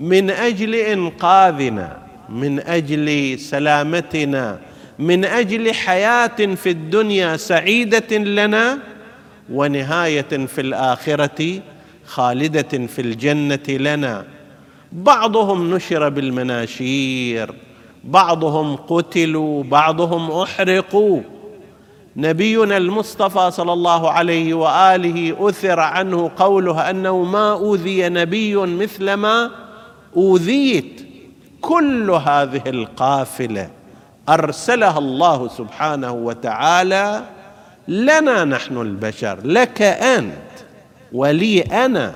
من 0.00 0.30
أجل 0.30 0.74
إنقاذنا. 0.74 1.99
من 2.30 2.60
أجل 2.60 3.38
سلامتنا 3.38 4.58
من 4.98 5.24
أجل 5.24 5.74
حياة 5.74 6.54
في 6.54 6.70
الدنيا 6.70 7.36
سعيدة 7.36 8.16
لنا 8.18 8.78
ونهاية 9.52 10.46
في 10.46 10.60
الآخرة 10.60 11.60
خالدة 12.06 12.86
في 12.86 13.02
الجنة 13.02 13.68
لنا. 13.68 14.24
بعضهم 14.92 15.74
نشر 15.74 16.08
بالمناشير 16.08 17.54
بعضهم 18.04 18.76
قتلوا 18.76 19.62
بعضهم 19.62 20.30
أحرقوا. 20.30 21.20
نبينا 22.16 22.76
المصطفى 22.76 23.50
صلى 23.50 23.72
الله 23.72 24.10
عليه 24.10 24.54
وآله 24.54 25.48
أثر 25.48 25.80
عنه 25.80 26.30
قوله 26.36 26.90
أنه 26.90 27.22
ما 27.22 27.52
أوذي 27.52 28.08
نبي 28.08 28.56
مثل 28.56 29.12
ما 29.12 29.50
أوذيت. 30.16 31.09
كل 31.60 32.10
هذه 32.10 32.62
القافلة 32.66 33.70
أرسلها 34.28 34.98
الله 34.98 35.48
سبحانه 35.48 36.12
وتعالى 36.12 37.22
لنا 37.88 38.44
نحن 38.44 38.76
البشر 38.76 39.38
لك 39.44 39.82
أنت 39.82 40.34
ولي 41.12 41.60
أنا. 41.60 42.14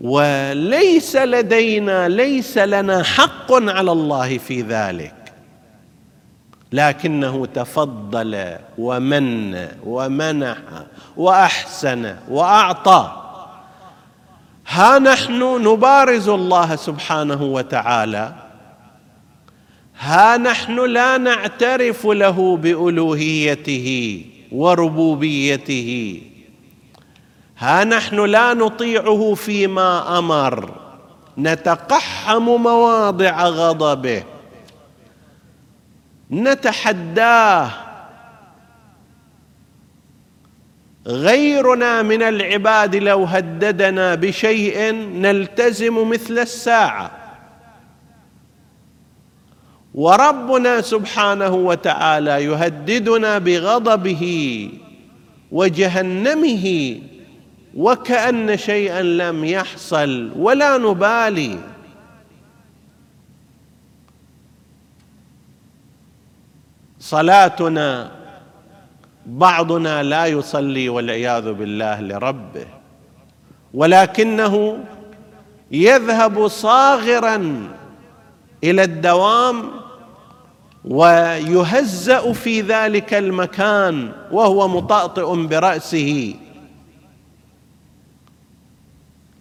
وليس 0.00 1.16
لدينا 1.16 2.08
ليس 2.08 2.58
لنا 2.58 3.02
حق 3.02 3.52
على 3.52 3.92
الله 3.92 4.38
في 4.38 4.62
ذلك. 4.62 5.14
لكنه 6.72 7.46
تفضل 7.46 8.56
ومن 8.78 9.56
ومنح 9.84 10.58
وأحسن 11.16 12.16
وأعطى. 12.28 13.25
ها 14.66 14.98
نحن 14.98 15.62
نبارز 15.68 16.28
الله 16.28 16.76
سبحانه 16.76 17.42
وتعالى. 17.42 18.32
ها 19.98 20.36
نحن 20.36 20.80
لا 20.84 21.18
نعترف 21.18 22.06
له 22.06 22.56
بألوهيته 22.56 24.24
وربوبيته. 24.52 26.22
ها 27.58 27.84
نحن 27.84 28.24
لا 28.24 28.54
نطيعه 28.54 29.34
فيما 29.34 30.18
أمر. 30.18 30.70
نتقحم 31.38 32.42
مواضع 32.42 33.48
غضبه. 33.48 34.22
نتحداه 36.30 37.85
غيرنا 41.06 42.02
من 42.02 42.22
العباد 42.22 42.96
لو 42.96 43.24
هددنا 43.24 44.14
بشيء 44.14 44.92
نلتزم 44.94 46.08
مثل 46.08 46.38
الساعة. 46.38 47.10
وربنا 49.94 50.80
سبحانه 50.80 51.54
وتعالى 51.54 52.44
يهددنا 52.44 53.38
بغضبه 53.38 54.24
وجهنمه 55.52 56.98
وكأن 57.76 58.56
شيئا 58.56 59.02
لم 59.02 59.44
يحصل 59.44 60.32
ولا 60.36 60.78
نبالي. 60.78 61.58
صلاتنا 67.00 68.15
بعضنا 69.26 70.02
لا 70.02 70.26
يصلي 70.26 70.88
والعياذ 70.88 71.52
بالله 71.52 72.00
لربه 72.00 72.66
ولكنه 73.74 74.78
يذهب 75.70 76.48
صاغرا 76.48 77.68
إلى 78.64 78.82
الدوام 78.84 79.70
ويهزأ 80.84 82.32
في 82.32 82.60
ذلك 82.60 83.14
المكان 83.14 84.12
وهو 84.32 84.68
مطأطئ 84.68 85.46
برأسه. 85.46 86.34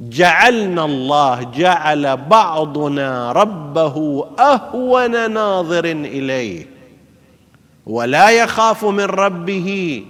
جعلنا 0.02 0.86
الله 0.86 1.44
جعل 1.44 2.18
بعضنا 2.18 3.32
ربه 3.32 4.26
أهون 4.40 5.32
ناظر 5.32 5.86
إليه. 5.86 6.75
ولا 7.86 8.30
يخاف 8.30 8.86
من 8.86 9.04
ربه 9.04 10.04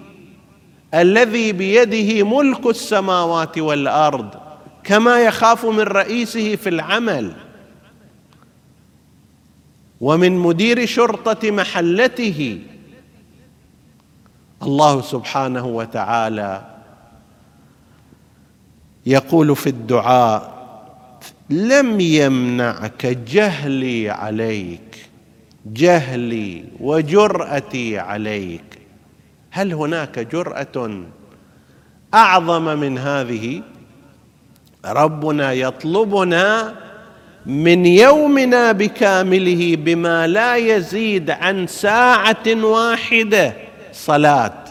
الذي 0.94 1.52
بيده 1.52 2.28
ملك 2.28 2.66
السماوات 2.66 3.58
والأرض 3.58 4.30
كما 4.84 5.20
يخاف 5.20 5.66
من 5.66 5.80
رئيسه 5.80 6.56
في 6.56 6.70
العمل. 6.70 7.34
ومن 10.02 10.38
مدير 10.38 10.86
شرطة 10.86 11.52
محلته. 11.52 12.62
الله 14.62 15.02
سبحانه 15.02 15.66
وتعالى 15.66 16.76
يقول 19.06 19.56
في 19.56 19.70
الدعاء 19.70 20.56
لم 21.50 22.00
يمنعك 22.00 23.06
جهلي 23.06 24.10
عليك 24.10 25.10
جهلي 25.66 26.64
وجرأتي 26.80 28.00
عليك. 28.00 28.80
هل 29.52 29.74
هناك 29.74 30.20
جرأة 30.20 31.04
أعظم 32.14 32.80
من 32.80 32.98
هذه؟ 32.98 33.62
ربنا 34.86 35.52
يطلبنا 35.52 36.76
من 37.46 37.86
يومنا 37.86 38.72
بكامله 38.72 39.76
بما 39.76 40.28
لا 40.28 40.56
يزيد 40.56 41.30
عن 41.32 41.68
ساعة 41.68 42.48
واحدة 42.48 43.54
صلاة. 43.94 44.64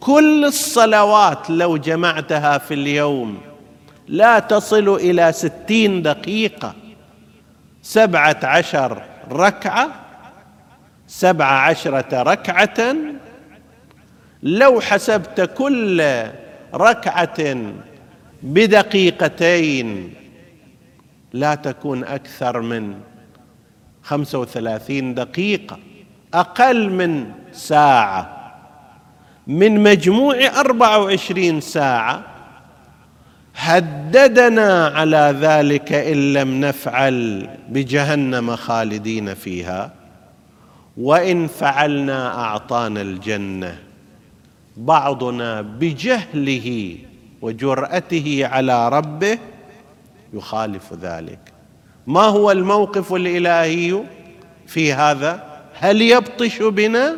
كل 0.00 0.44
الصلوات 0.44 1.50
لو 1.50 1.76
جمعتها 1.76 2.58
في 2.58 2.74
اليوم 2.74 3.38
لا 4.08 4.38
تصل 4.38 4.94
إلى 4.94 5.32
ستين 5.32 6.02
دقيقة. 6.02 6.74
سبعة 7.82 8.40
عشر 8.42 9.02
ركعة 9.32 9.90
سبع 11.06 11.46
عشرة 11.46 12.22
ركعة 12.22 12.96
لو 14.42 14.80
حسبت 14.80 15.40
كل 15.40 16.02
ركعة 16.74 17.56
بدقيقتين 18.42 20.14
لا 21.32 21.54
تكون 21.54 22.04
أكثر 22.04 22.60
من 22.60 23.00
خمسة 24.02 24.38
وثلاثين 24.38 25.14
دقيقة 25.14 25.78
أقل 26.34 26.90
من 26.90 27.32
ساعة. 27.52 28.34
من 29.46 29.82
مجموع 29.82 30.36
أربعة 30.60 30.98
وعشرين 30.98 31.60
ساعة 31.60 32.33
هددنا 33.56 34.86
على 34.86 35.36
ذلك 35.40 35.92
إن 35.92 36.32
لم 36.32 36.60
نفعل 36.60 37.48
بجهنم 37.68 38.56
خالدين 38.56 39.34
فيها 39.34 39.92
وإن 40.96 41.46
فعلنا 41.46 42.38
أعطانا 42.38 43.02
الجنة. 43.02 43.78
بعضنا 44.76 45.62
بجهله 45.62 46.98
وجرأته 47.42 48.40
على 48.46 48.88
ربه 48.88 49.38
يخالف 50.32 50.92
ذلك. 50.92 51.38
ما 52.06 52.22
هو 52.22 52.50
الموقف 52.50 53.12
الإلهي 53.12 54.02
في 54.66 54.92
هذا؟ 54.92 55.44
هل 55.74 56.02
يبطش 56.02 56.62
بنا؟ 56.62 57.16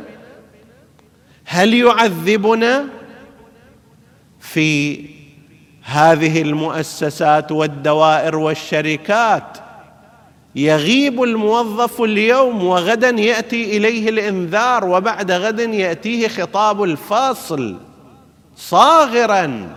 هل 1.44 1.75
يعذبنا؟ 1.75 2.85
في 4.40 4.99
هذه 5.88 6.42
المؤسسات 6.42 7.53
والدوائر 7.53 8.37
والشركات. 8.37 9.59
يغيب 10.55 11.22
الموظف 11.22 12.03
اليوم 12.03 12.64
وغدا 12.64 13.11
يأتي 13.11 13.77
إليه 13.77 14.09
الإنذار 14.09 14.85
وبعد 14.85 15.31
غد 15.31 15.61
يأتيه 15.61 16.29
خطاب 16.29 16.83
الفاصل 16.83 17.77
صاغرا. 18.57 19.77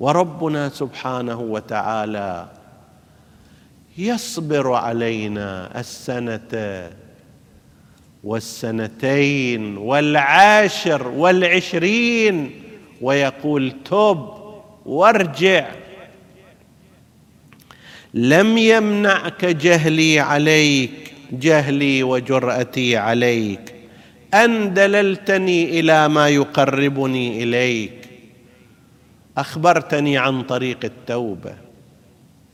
وربنا 0.00 0.68
سبحانه 0.68 1.40
وتعالى 1.40 2.46
يصبر 3.98 4.72
علينا 4.72 5.80
السنة 5.80 6.90
والسنتين 8.24 9.76
والعاشر 9.76 11.08
والعشرين 11.08 12.62
ويقول 13.00 13.72
تب 13.84 14.37
وارجع. 14.88 15.70
لم 18.14 18.58
يمنعك 18.58 19.44
جهلي 19.44 20.20
عليك 20.20 21.12
جهلي 21.32 22.02
وجرأتي 22.02 22.96
عليك. 22.96 23.74
أن 24.34 24.74
دللتني 24.74 25.80
إلى 25.80 26.08
ما 26.08 26.28
يقربني 26.28 27.42
إليك. 27.42 28.08
أخبرتني 29.36 30.18
عن 30.18 30.42
طريق 30.42 30.84
التوبة. 30.84 31.54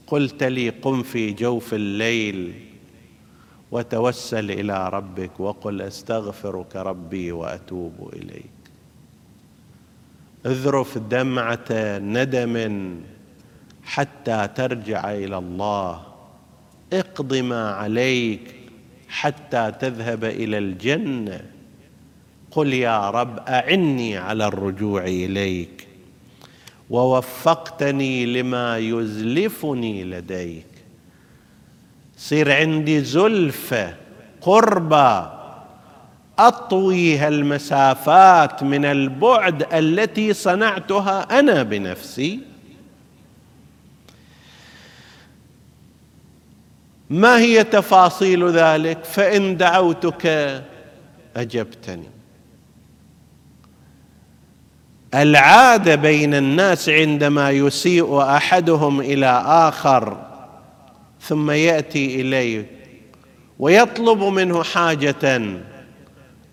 قلت 0.06 0.42
لي 0.42 0.68
قم 0.68 1.02
في 1.02 1.30
جوف 1.30 1.74
الليل 1.74 2.52
وتوسل 3.70 4.50
إلى 4.50 4.88
ربك 4.88 5.40
وقل 5.40 5.82
أستغفرك 5.82 6.76
ربي 6.76 7.32
وأتوب 7.32 8.10
إليك. 8.12 8.63
اذرف 10.46 10.98
دمعة 10.98 11.98
ندم 11.98 12.94
حتى 13.84 14.48
ترجع 14.54 15.12
إلى 15.12 15.38
الله. 15.38 16.02
اقض 16.92 17.34
ما 17.34 17.70
عليك 17.70 18.54
حتى 19.08 19.72
تذهب 19.80 20.24
إلى 20.24 20.58
الجنة. 20.58 21.40
قل 22.50 22.72
يا 22.72 23.10
رب 23.10 23.38
أعني 23.38 24.16
على 24.16 24.46
الرجوع 24.46 25.04
إليك. 25.04 25.86
ووفقتني 26.90 28.26
لما 28.26 28.78
يزلفني 28.78 30.04
لديك. 30.04 30.66
صير 32.16 32.52
عندي 32.52 33.00
زلفة 33.00 33.94
قربة 34.40 35.43
اطوي 36.38 37.16
هالمسافات 37.18 38.62
من 38.62 38.84
البعد 38.84 39.74
التي 39.74 40.32
صنعتها 40.32 41.38
أنا 41.38 41.62
بنفسي. 41.62 42.40
ما 47.10 47.38
هي 47.38 47.64
تفاصيل 47.64 48.50
ذلك؟ 48.50 49.04
فإن 49.04 49.56
دعوتك 49.56 50.26
أجبتني. 51.36 52.14
العادة 55.14 55.94
بين 55.94 56.34
الناس 56.34 56.88
عندما 56.88 57.50
يسيء 57.50 58.22
أحدهم 58.22 59.00
إلى 59.00 59.42
آخر 59.46 60.26
ثم 61.20 61.50
يأتي 61.50 62.20
اليه 62.20 62.66
ويطلب 63.58 64.18
منه 64.18 64.62
حاجة 64.62 65.44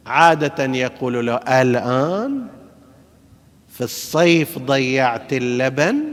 عادة 0.05 0.65
يقول 0.65 1.25
له 1.25 1.35
الآن 1.35 2.47
في 3.67 3.81
الصيف 3.81 4.59
ضيعت 4.59 5.33
اللبن 5.33 6.03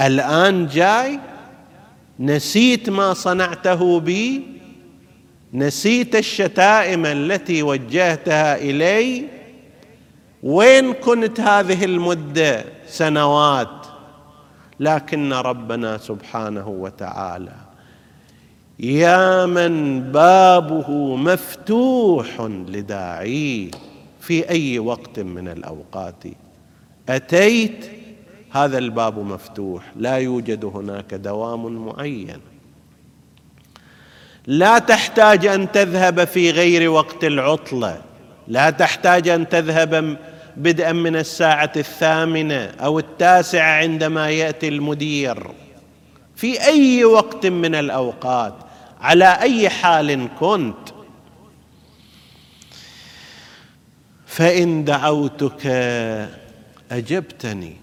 الآن 0.00 0.66
جاي 0.66 1.20
نسيت 2.20 2.90
ما 2.90 3.14
صنعته 3.14 4.00
بي 4.00 4.42
نسيت 5.54 6.16
الشتائم 6.16 7.06
التي 7.06 7.62
وجهتها 7.62 8.56
إلي 8.56 9.24
وين 10.42 10.92
كنت 10.92 11.40
هذه 11.40 11.84
المدة؟ 11.84 12.64
سنوات. 12.86 13.86
لكن 14.80 15.32
ربنا 15.32 15.98
سبحانه 15.98 16.68
وتعالى 16.68 17.67
يا 18.80 19.46
من 19.46 20.00
بابه 20.12 21.16
مفتوح 21.16 22.40
لداعيه 22.68 23.70
في 24.20 24.50
أي 24.50 24.78
وقت 24.78 25.20
من 25.20 25.48
الأوقات. 25.48 26.24
أتيت؟ 27.08 27.90
هذا 28.50 28.78
الباب 28.78 29.18
مفتوح 29.18 29.82
لا 29.96 30.16
يوجد 30.16 30.64
هناك 30.64 31.14
دوام 31.14 31.86
معين. 31.86 32.40
لا 34.46 34.78
تحتاج 34.78 35.46
أن 35.46 35.72
تذهب 35.72 36.24
في 36.24 36.50
غير 36.50 36.90
وقت 36.90 37.24
العطلة. 37.24 38.02
لا 38.48 38.70
تحتاج 38.70 39.28
أن 39.28 39.48
تذهب 39.48 40.16
بدءا 40.56 40.92
من 40.92 41.16
الساعة 41.16 41.72
الثامنة 41.76 42.64
أو 42.80 42.98
التاسعة 42.98 43.70
عندما 43.82 44.30
يأتي 44.30 44.68
المدير. 44.68 45.46
في 46.36 46.64
أي 46.64 47.04
وقت 47.04 47.46
من 47.46 47.74
الأوقات. 47.74 48.67
على 49.00 49.24
أي 49.24 49.68
حال 49.68 50.28
كنت. 50.40 50.88
فإن 54.26 54.84
دعوتك 54.84 55.66
أجبتني 56.90 57.76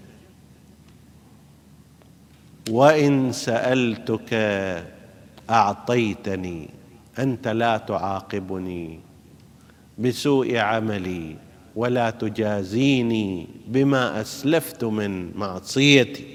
وإن 2.69 3.31
سألتك 3.31 4.33
أعطيتني 5.49 6.69
أنت 7.19 7.47
لا 7.47 7.77
تعاقبني 7.77 8.99
بسوء 9.97 10.57
عملي 10.57 11.35
ولا 11.75 12.09
تجازيني 12.09 13.47
بما 13.67 14.21
أسلفت 14.21 14.83
من 14.83 15.37
معصيتي. 15.37 16.34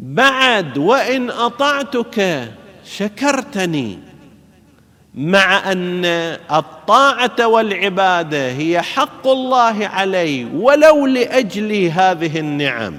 بعد 0.00 0.78
وإن 0.78 1.30
أطعتك 1.30 2.48
شكرتني 2.84 3.98
مع 5.14 5.72
أن 5.72 6.04
الطاعة 6.52 7.46
والعبادة 7.46 8.50
هي 8.50 8.82
حق 8.82 9.26
الله 9.26 9.86
علي 9.86 10.44
ولو 10.44 11.06
لاجل 11.06 11.84
هذه 11.86 12.38
النعم. 12.38 12.94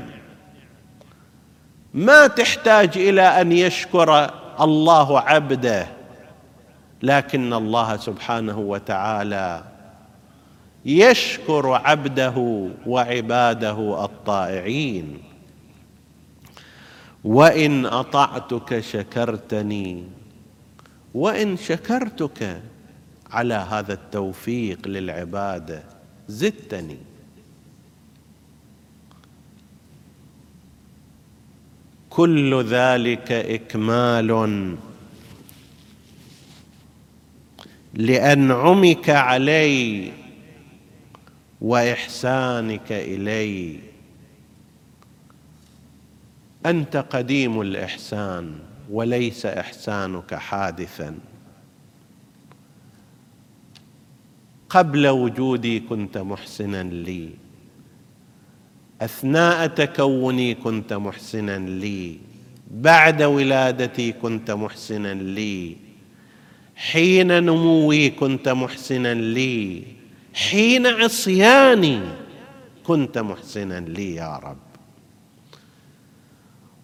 ما 1.94 2.28
تحتاج 2.28 2.98
إلى 2.98 3.22
أن 3.22 3.52
يشكر 3.52 4.32
الله 4.62 5.20
عبده 5.20 5.88
لكن 7.04 7.54
الله 7.54 7.98
سبحانه 7.98 8.60
وتعالى 8.60 9.64
يشكر 10.86 11.72
عبده 11.74 12.68
وعباده 12.86 14.06
الطائعين. 14.06 15.31
وإن 17.24 17.86
أطعتك 17.86 18.80
شكرتني. 18.80 20.04
وإن 21.14 21.58
شكرتك 21.58 22.62
على 23.32 23.54
هذا 23.54 23.94
التوفيق 23.94 24.88
للعبادة 24.88 25.84
زدتني. 26.28 26.98
كل 32.10 32.64
ذلك 32.64 33.32
إكمال 33.32 34.76
لأنعمك 37.94 39.10
علي 39.10 40.12
وإحسانك 41.62 42.92
إلي. 42.92 43.91
أنت 46.66 46.98
قديم 46.98 47.62
الإحسان 47.62 48.56
وليس 48.90 49.46
إحسانك 49.46 50.36
حادثا 50.36 51.16
قبل 54.70 55.08
وجودي 55.08 55.80
كنت 55.80 56.18
محسنا 56.18 56.84
لي. 56.84 57.30
أثناء 59.02 59.68
تكوني 59.68 60.56
كنت 60.56 60.94
محسنا 60.94 61.58
لي. 61.58 62.20
بعد 62.72 63.24
ولادتي 63.24 64.12
كنت 64.12 64.52
محسنا 64.52 65.14
لي. 65.14 65.78
حين 66.76 67.44
نموي 67.44 68.10
كنت 68.10 68.50
محسنا 68.50 69.14
لي. 69.14 69.84
حين 70.34 70.88
عصياني 70.88 72.02
كنت 72.84 73.18
محسنا 73.18 73.80
لي 73.80 74.16
يا 74.16 74.38
رب. 74.38 74.71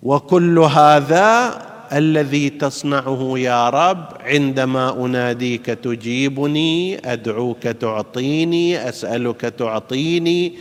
وكل 0.03 0.59
هذا 0.59 1.61
الذي 1.93 2.49
تصنعه 2.49 3.33
يا 3.37 3.69
رب 3.69 4.05
عندما 4.25 5.05
أناديك 5.05 5.65
تجيبني 5.65 6.99
أدعوك 7.13 7.63
تعطيني 7.63 8.89
أسألك 8.89 9.41
تعطيني. 9.41 10.53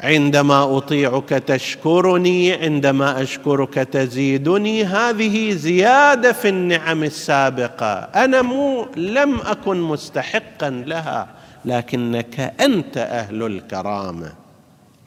عندما 0.00 0.76
أطيعك 0.76 1.28
تشكرني 1.28 2.52
عندما 2.52 3.22
أشكرك 3.22 3.74
تزيدني. 3.74 4.84
هذه 4.84 5.52
زيادة 5.52 6.32
في 6.32 6.48
النعم 6.48 7.04
السابقة. 7.04 7.94
أنا 7.94 8.42
مو 8.42 8.86
لم 8.96 9.40
أكن 9.40 9.80
مستحقا 9.80 10.70
لها 10.70 11.28
لكنك 11.64 12.54
أنت 12.60 12.96
أهل 12.96 13.42
الكرامة. 13.42 14.32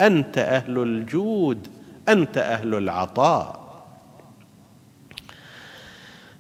أنت 0.01 0.37
أهل 0.37 0.77
الجود. 0.77 1.67
أنت 2.09 2.37
أهل 2.37 2.75
العطاء. 2.75 3.63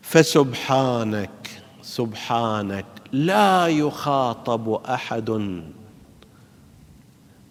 فسبحانك 0.01 1.49
سبحانك 1.81 2.85
لا 3.11 3.67
يخاطب 3.67 4.81
أحد. 4.89 5.61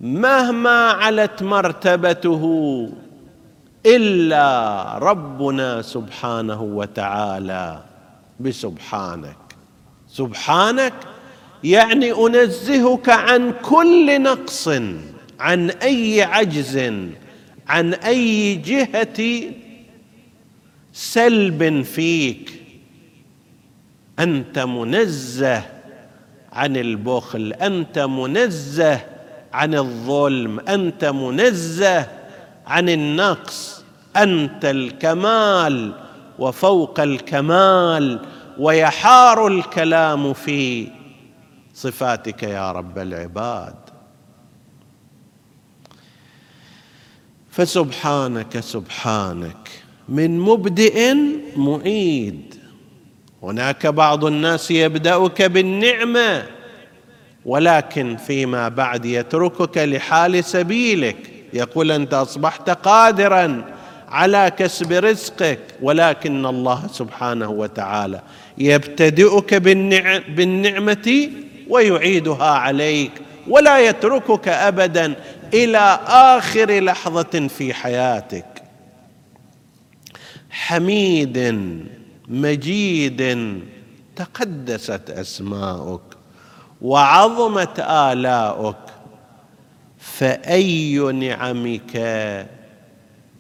مهما 0.01 0.90
علت 0.90 1.42
مرتبته 1.42 2.42
إلا 3.87 4.98
ربنا 4.98 5.83
سبحانه 5.83 6.62
وتعالى 6.62 7.83
بسبحانك. 8.40 9.37
سبحانك 10.09 10.94
يعني 11.64 12.12
أنزهك 12.12 13.09
عن 13.09 13.53
كل 13.62 14.22
نقص 14.22 14.68
عن 15.40 15.70
أي 15.70 16.22
عجز. 16.22 16.77
عن 17.68 17.94
أي 17.94 18.55
جهة 18.55 19.51
سلب 20.92 21.83
فيك. 21.83 22.62
أنت 24.18 24.59
منزه 24.59 25.62
عن 26.53 26.77
البخل 26.77 27.53
أنت 27.53 27.98
منزه 27.98 29.01
عن 29.53 29.75
الظلم 29.75 30.61
أنت 30.61 31.05
منزه 31.05 32.07
عن 32.66 32.88
النقص. 32.88 33.85
أنت 34.16 34.64
الكمال 34.64 35.92
وفوق 36.38 37.01
الكمال 37.01 38.20
ويحار 38.59 39.46
الكلام 39.46 40.33
في 40.33 40.88
صفاتك 41.75 42.42
يا 42.42 42.72
رب 42.72 42.98
العباد. 42.98 43.81
فسبحانك 47.52 48.60
سبحانك. 48.60 49.68
من 50.08 50.38
مبدئ 50.38 51.14
معيد 51.56 52.54
هناك 53.42 53.86
بعض 53.86 54.24
الناس 54.24 54.70
يبدأك 54.70 55.42
بالنعمة 55.42 56.44
ولكن 57.44 58.16
فيما 58.16 58.68
بعد 58.68 59.04
يتركك 59.04 59.78
لحال 59.78 60.44
سبيلك. 60.44 61.16
يقول 61.52 61.92
أنت 61.92 62.14
أصبحت 62.14 62.70
قادرا 62.70 63.64
على 64.08 64.52
كسب 64.58 64.92
رزقك 64.92 65.58
ولكن 65.82 66.46
الله 66.46 66.86
سبحانه 66.92 67.50
وتعالى 67.50 68.20
يبتدئك 68.58 69.54
بالنعمة 70.28 71.30
ويعيدها 71.68 72.50
عليك. 72.50 73.12
ولا 73.48 73.78
يتركك 73.78 74.48
ابدا 74.48 75.14
إلى 75.54 76.00
آخر 76.06 76.80
لحظة 76.80 77.48
في 77.48 77.74
حياتك. 77.74 78.62
حميد 80.50 81.56
مجيد 82.28 83.60
تقدست 84.16 85.10
أسماؤك 85.10 86.02
وعظمت 86.82 87.80
آلاؤك. 87.80 88.76
فأي 89.98 90.98
نعمك 90.98 91.94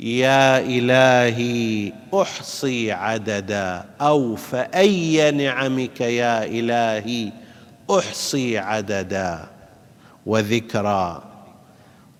يا 0.00 0.58
إلهي 0.58 1.92
أحصي 2.14 2.92
عددا؟ 2.92 3.84
أو 4.00 4.36
فأي 4.36 5.30
نعمك 5.30 6.00
يا 6.00 6.44
إلهي 6.44 7.32
أحصي 7.90 8.58
عددا؟ 8.58 9.48
وذكرى 10.26 11.31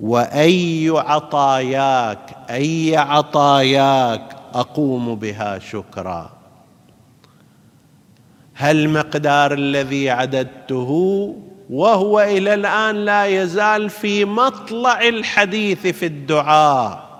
وأي 0.02 0.92
عطاياك 0.94 2.36
أي 2.50 2.96
عطاياك 2.96 4.36
أقوم 4.54 5.14
بها 5.14 5.58
شكرا. 5.58 6.32
هل 8.54 8.88
مقدار 8.88 9.52
الذي 9.52 10.10
عددته؟ 10.10 11.34
وهو 11.70 12.20
إلى 12.20 12.54
الآن 12.54 12.96
لا 12.96 13.26
يزال 13.26 13.90
في 13.90 14.24
مطلع 14.24 15.08
الحديث 15.08 15.86
في 15.86 16.06
الدعاء. 16.06 17.12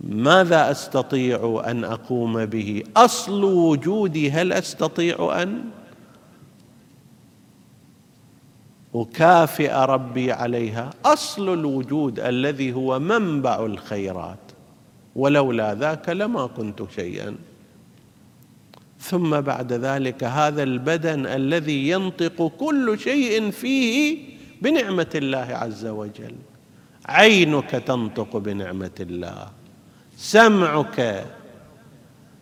ماذا 0.00 0.70
أستطيع 0.70 1.62
أن 1.66 1.84
أقوم 1.84 2.44
به؟ 2.44 2.82
أصل 2.96 3.44
وجودي 3.44 4.30
هل 4.30 4.52
أستطيع 4.52 5.42
أن 5.42 5.64
اكافئ 8.94 9.72
ربي 9.72 10.32
عليها 10.32 10.90
أصل 11.04 11.52
الوجود 11.52 12.20
الذي 12.20 12.72
هو 12.72 12.98
منبع 12.98 13.66
الخيرات 13.66 14.38
ولولا 15.16 15.74
ذاك 15.74 16.08
لما 16.08 16.46
كنت 16.46 16.82
شيئا. 16.94 17.36
ثم 19.00 19.40
بعد 19.40 19.72
ذلك 19.72 20.24
هذا 20.24 20.62
البدن 20.62 21.26
الذي 21.26 21.88
ينطق 21.88 22.52
كل 22.58 22.98
شيء 22.98 23.50
فيه 23.50 24.18
بنعمة 24.62 25.10
الله 25.14 25.48
عز 25.50 25.86
وجل. 25.86 26.34
عينك 27.06 27.70
تنطق 27.70 28.36
بنعمة 28.36 28.90
الله 29.00 29.48
سمعك 30.16 31.26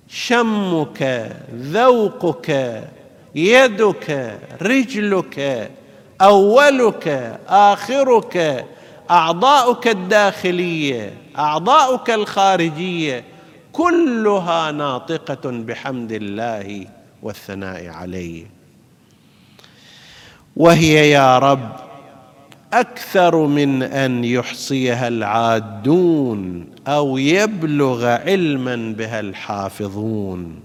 شمك 0.09 1.31
ذوقك 1.55 2.81
يدك 3.35 4.39
رجلك 4.63 5.71
أولك 6.21 7.39
آخرك 7.49 8.67
أعضاؤك 9.11 9.89
الداخلية 9.89 11.15
أعضاؤك 11.39 12.11
الخارجية 12.11 13.25
كلها 13.73 14.73
ناطقة 14.73 15.51
بحمد 15.51 16.13
الله 16.13 16.87
والثناء 17.23 17.89
عليه. 17.89 18.47
وهي 20.57 21.11
يا 21.11 21.39
رب 21.39 21.73
أكثر 22.73 23.47
من 23.47 23.83
أن 23.83 24.25
يحصيها 24.25 25.09
العادون 25.09 26.67
أو 26.87 27.19
يبلغ 27.19 28.07
علما 28.07 28.95
بها 28.99 29.21
الحافظون. 29.21 30.61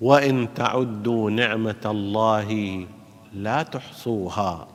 وإن 0.00 0.48
تعدوا 0.54 1.30
نعمة 1.30 1.84
الله 1.84 2.86
لا 3.34 3.62
تحصوها. 3.62 4.66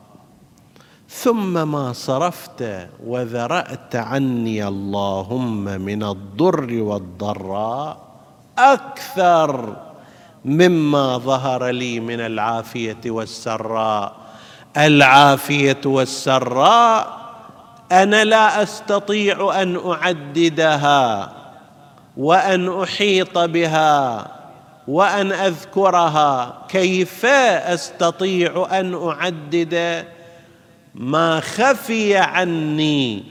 ثم 1.10 1.68
ما 1.68 1.93
صرفت 1.93 2.88
وذرأت 3.06 3.95
عني 3.95 4.68
اللهم 4.68 5.64
من 5.64 6.04
الضر 6.04 6.74
والضراء 6.74 7.97
أكثر 8.58 9.76
مما 10.45 11.18
ظهر 11.18 11.68
لي 11.68 11.99
من 11.99 12.20
العافية 12.20 13.01
والسراء. 13.06 14.16
العافية 14.78 15.82
والسراء 15.86 17.24
أنا 17.91 18.24
لا 18.24 18.64
أستطيع 18.64 19.62
أن 19.62 19.91
أعددها 19.91 21.34
وأن 22.18 22.82
أحيط 22.82 23.38
بها. 23.38 24.28
وأن 24.88 25.32
أذكرها 25.32 26.66
كيف 26.70 27.26
أستطيع 27.26 28.80
أن 28.80 28.94
أعدد 28.94 30.06
ما 30.96 31.40
خفي 31.40 32.18
عني 32.18 33.24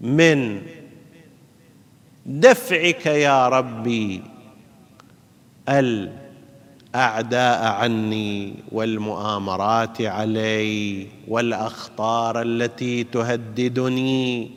من 0.00 0.62
دفعك 2.26 3.06
يا 3.06 3.48
ربي 3.48 4.22
الأعداء 5.68 7.64
عني 7.64 8.54
والمؤامرات 8.72 10.02
علي 10.02 11.06
والأخطار 11.28 12.42
التي 12.42 13.04
تهددني 13.04 14.50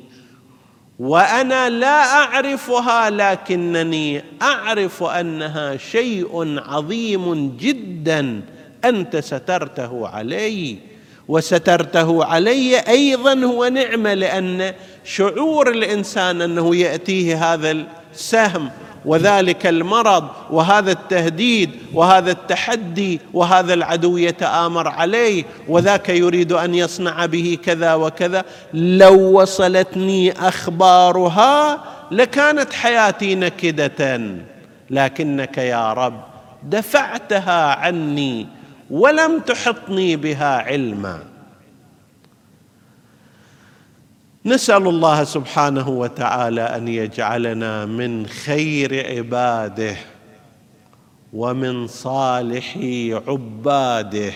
وأنا 0.99 1.69
لا 1.69 2.03
أعرفها 2.03 3.09
لكنني 3.09 4.23
أعرف 4.41 5.03
أنها 5.03 5.77
شيء 5.77 6.59
عظيم 6.59 7.57
جدا. 7.57 8.41
أنت 8.85 9.17
سترته 9.17 10.07
علي 10.07 10.77
وسترته 11.27 12.25
علي 12.25 12.79
أيضا 12.79 13.33
هو 13.33 13.67
نعمة 13.67 14.13
لأن 14.13 14.73
شعور 15.03 15.71
الإنسان 15.71 16.41
أنه 16.41 16.75
يأتيه 16.75 17.53
هذا 17.53 17.85
السهم. 18.13 18.69
وذلك 19.09 19.67
المرض 19.67 20.27
وهذا 20.49 20.91
التهديد 20.91 21.69
وهذا 21.93 22.31
التحدي 22.31 23.19
وهذا 23.33 23.73
العدو 23.73 24.17
يتآمر 24.17 24.87
عليه 24.87 25.43
وذاك 25.67 26.09
يريد 26.09 26.51
أن 26.51 26.75
يصنع 26.75 27.25
به 27.25 27.57
كذا 27.65 27.93
وكذا. 27.93 28.43
لو 28.73 29.41
وصلتني 29.41 30.31
أخبارها 30.31 31.83
لكانت 32.11 32.73
حياتي 32.73 33.35
نكدة. 33.35 34.21
لكنك 34.89 35.57
يا 35.57 35.93
رب 35.93 36.21
دفعتها 36.63 37.75
عني 37.75 38.47
ولم 38.89 39.39
تحطني 39.39 40.15
بها 40.15 40.57
علما. 40.57 41.19
نسأل 44.45 44.87
الله 44.87 45.23
سبحانه 45.23 45.89
وتعالى 45.89 46.61
أن 46.61 46.87
يجعلنا 46.87 47.85
من 47.85 48.25
خير 48.25 49.17
عباده 49.17 49.95
ومن 51.33 51.87
صالح 51.87 52.77
عباده 53.27 54.33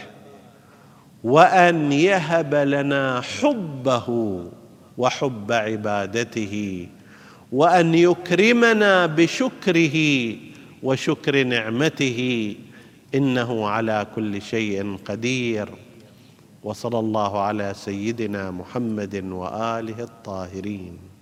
وأن 1.24 1.92
يهب 1.92 2.56
لنا 2.56 3.22
حبه 3.22 4.40
وحب 4.98 5.52
عبادته 5.52 6.88
وأن 7.52 7.96
يكرمنا 7.96 9.06
بشكره 9.06 9.98
وشكر 10.84 11.44
نعمته 11.44 12.56
إنه 13.16 13.68
على 13.68 14.08
كل 14.16 14.42
شيء 14.42 14.98
قدير. 15.06 15.70
وصلى 16.64 17.00
الله 17.00 17.40
على 17.42 17.74
سيدنا 17.74 18.52
محمد 18.52 19.16
وآله 19.16 20.04
الطاهرين. 20.04 21.13